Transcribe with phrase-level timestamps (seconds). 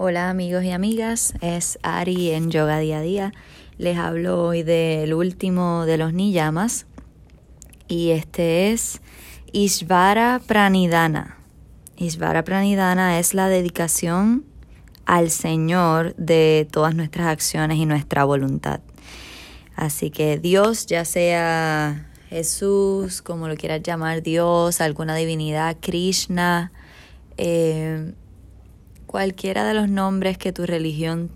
[0.00, 3.32] Hola amigos y amigas, es Ari en Yoga Día a Día.
[3.78, 6.86] Les hablo hoy del último de los niyamas
[7.88, 9.00] y este es
[9.50, 11.38] Ishvara Pranidhana.
[11.96, 14.44] Ishvara Pranidhana es la dedicación
[15.04, 18.78] al Señor de todas nuestras acciones y nuestra voluntad.
[19.74, 26.70] Así que Dios, ya sea Jesús, como lo quieras llamar, Dios, alguna divinidad, Krishna,
[27.36, 28.12] eh,
[29.08, 31.30] cualquiera de los nombres que tu religión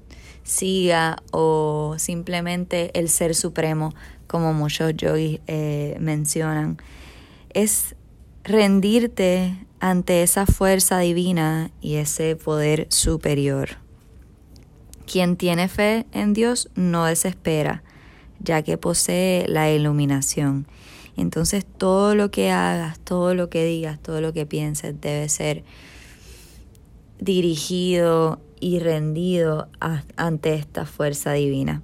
[0.44, 3.92] siga o simplemente el ser supremo,
[4.28, 6.78] como muchos yogis eh, mencionan,
[7.52, 7.96] es
[8.44, 13.70] rendirte ante esa fuerza divina y ese poder superior.
[15.10, 17.82] Quien tiene fe en Dios no desespera,
[18.38, 20.66] ya que posee la iluminación.
[21.16, 25.64] Entonces todo lo que hagas, todo lo que digas, todo lo que pienses debe ser
[27.22, 29.68] dirigido y rendido
[30.16, 31.82] ante esta fuerza divina.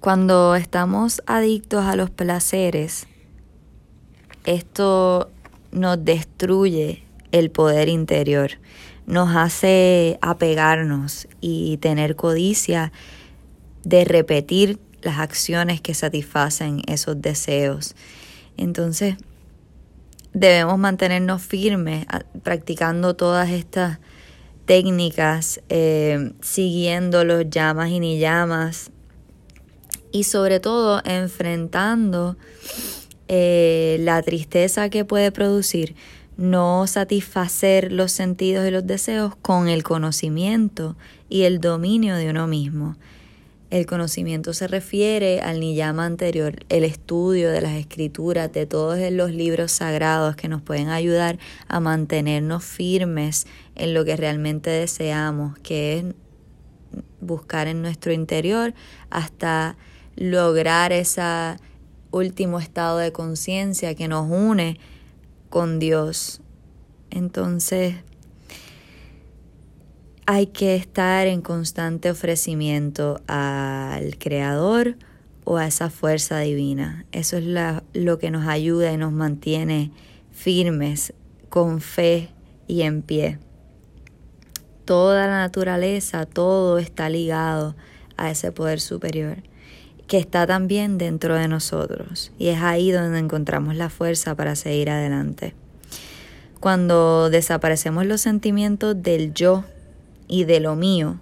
[0.00, 3.06] Cuando estamos adictos a los placeres,
[4.44, 5.30] esto
[5.72, 8.52] nos destruye el poder interior,
[9.06, 12.92] nos hace apegarnos y tener codicia
[13.84, 17.94] de repetir las acciones que satisfacen esos deseos.
[18.56, 19.16] Entonces,
[20.32, 22.06] debemos mantenernos firmes
[22.42, 23.98] practicando todas estas
[24.64, 28.90] técnicas, eh, siguiendo los llamas y ni llamas
[30.12, 32.36] y sobre todo enfrentando
[33.28, 35.94] eh, la tristeza que puede producir
[36.36, 40.96] no satisfacer los sentidos y los deseos con el conocimiento
[41.28, 42.96] y el dominio de uno mismo.
[43.70, 49.30] El conocimiento se refiere al niyama anterior, el estudio de las escrituras, de todos los
[49.30, 53.46] libros sagrados que nos pueden ayudar a mantenernos firmes
[53.76, 56.04] en lo que realmente deseamos, que es
[57.20, 58.74] buscar en nuestro interior
[59.08, 59.76] hasta
[60.16, 61.22] lograr ese
[62.10, 64.80] último estado de conciencia que nos une
[65.48, 66.40] con Dios.
[67.10, 67.94] Entonces,
[70.26, 74.96] hay que estar en constante ofrecimiento al Creador
[75.44, 77.04] o a esa fuerza divina.
[77.12, 77.44] Eso es
[77.92, 79.90] lo que nos ayuda y nos mantiene
[80.32, 81.12] firmes,
[81.48, 82.30] con fe
[82.66, 83.38] y en pie.
[84.84, 87.74] Toda la naturaleza, todo está ligado
[88.16, 89.38] a ese poder superior
[90.06, 94.90] que está también dentro de nosotros y es ahí donde encontramos la fuerza para seguir
[94.90, 95.54] adelante.
[96.58, 99.64] Cuando desaparecemos los sentimientos del yo
[100.30, 101.18] y de lo mío,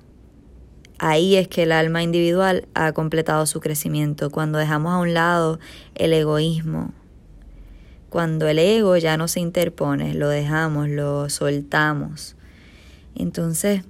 [0.98, 5.58] ahí es que el alma individual ha completado su crecimiento, cuando dejamos a un lado
[5.94, 6.92] el egoísmo,
[8.10, 12.36] cuando el ego ya no se interpone, lo dejamos, lo soltamos.
[13.14, 13.82] Entonces,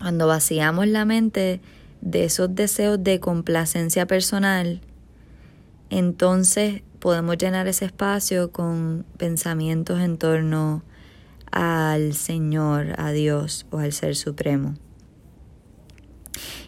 [0.00, 1.60] cuando vaciamos la mente
[2.00, 4.80] de esos deseos de complacencia personal,
[5.90, 10.82] entonces podemos llenar ese espacio con pensamientos en torno
[11.54, 14.74] al Señor, a Dios o al Ser Supremo.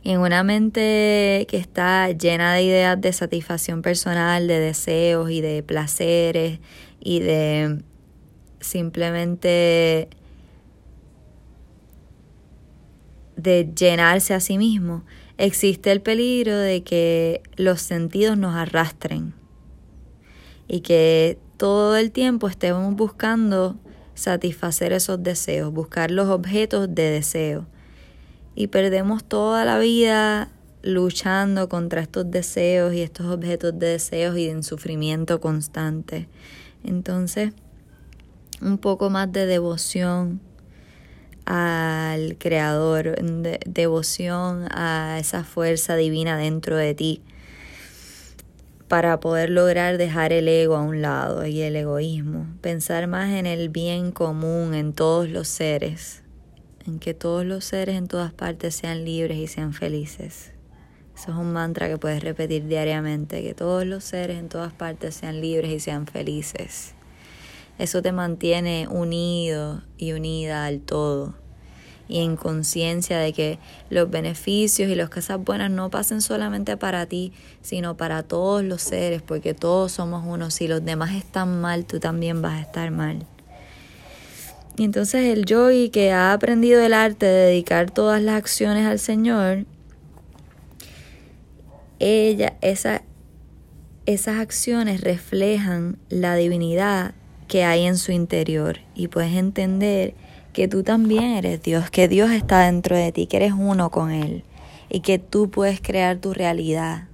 [0.05, 5.65] En una mente que está llena de ideas de satisfacción personal, de deseos y de
[5.65, 6.61] placeres
[7.01, 7.83] y de
[8.61, 10.09] simplemente
[13.37, 15.05] de llenarse a sí mismo,
[15.37, 19.35] existe el peligro de que los sentidos nos arrastren
[20.69, 23.77] y que todo el tiempo estemos buscando
[24.17, 27.67] satisfacer esos deseos, buscar los objetos de deseo.
[28.57, 30.51] Y perdemos toda la vida
[30.83, 36.29] luchando contra estos deseos y estos objetos de deseos y en sufrimiento constante.
[36.83, 37.53] Entonces,
[38.61, 40.41] un poco más de devoción
[41.45, 43.17] al Creador,
[43.67, 47.23] devoción a esa fuerza divina dentro de ti
[48.89, 53.47] para poder lograr dejar el ego a un lado y el egoísmo, pensar más en
[53.47, 56.23] el bien común en todos los seres,
[56.87, 60.53] en que todos los seres en todas partes sean libres y sean felices.
[61.17, 65.15] Eso es un mantra que puedes repetir diariamente, que todos los seres en todas partes
[65.15, 66.95] sean libres y sean felices.
[67.79, 71.46] Eso te mantiene unido y unida al todo
[72.09, 73.59] y en conciencia de que
[73.91, 77.33] los beneficios y las cosas buenas no pasen solamente para ti,
[77.63, 80.51] sino para todos los seres, porque todos somos uno.
[80.51, 83.27] Si los demás están mal, tú también vas a estar mal.
[84.77, 88.99] Y entonces el yogi que ha aprendido el arte de dedicar todas las acciones al
[88.99, 89.65] Señor,
[91.99, 93.03] ella, esa,
[94.05, 97.15] esas acciones reflejan la divinidad
[97.49, 100.15] que hay en su interior y puedes entender
[100.57, 104.11] que tú también eres Dios, que Dios está dentro de ti, que eres uno con
[104.11, 104.43] Él
[104.89, 107.09] y que tú puedes crear tu realidad,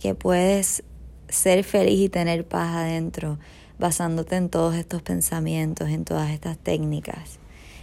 [0.00, 0.82] que puedes
[1.28, 3.38] ser feliz y tener paz adentro
[3.78, 7.38] basándote en todos estos pensamientos, en todas estas técnicas,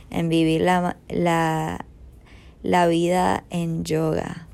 [0.10, 1.86] en vivir la, la,
[2.64, 4.48] la vida en yoga.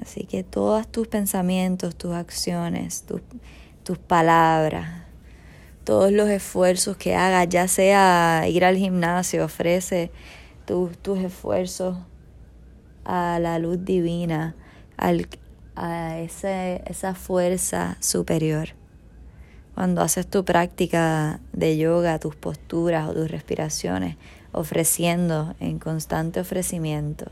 [0.00, 3.04] Así que todos tus pensamientos, tus acciones,
[3.82, 5.07] tus palabras,
[5.88, 10.10] todos los esfuerzos que hagas, ya sea ir al gimnasio, ofrece
[10.66, 11.96] tus esfuerzos
[13.06, 14.54] a la luz divina,
[14.98, 15.26] al,
[15.76, 18.74] a ese, esa fuerza superior.
[19.74, 24.18] Cuando haces tu práctica de yoga, tus posturas o tus respiraciones,
[24.52, 27.30] ofreciendo en constante ofrecimiento.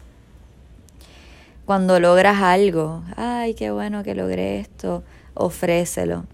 [1.66, 5.04] Cuando logras algo, ay, qué bueno que logré esto,
[5.34, 6.24] ofrécelo.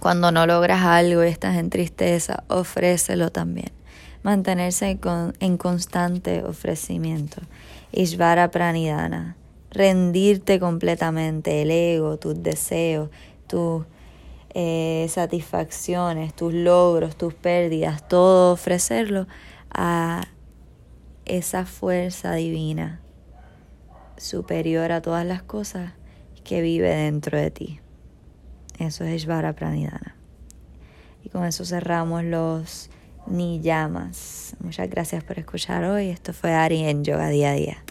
[0.00, 3.72] Cuando no logras algo y estás en tristeza, ofrécelo también.
[4.22, 4.98] Mantenerse
[5.40, 7.40] en constante ofrecimiento.
[7.92, 9.36] Ishvara Pranidhana.
[9.70, 13.10] Rendirte completamente, el ego, tus deseos,
[13.46, 13.84] tus
[14.54, 19.26] eh, satisfacciones, tus logros, tus pérdidas, todo ofrecerlo
[19.70, 20.26] a
[21.26, 23.02] esa fuerza divina
[24.16, 25.92] superior a todas las cosas
[26.44, 27.80] que vive dentro de ti.
[28.78, 30.14] Eso es Ishvara Pranidhana.
[31.24, 32.90] Y con eso cerramos los
[33.26, 34.56] ni llamas.
[34.60, 36.08] Muchas gracias por escuchar hoy.
[36.08, 37.84] Esto fue Ari en Yoga Día a Día.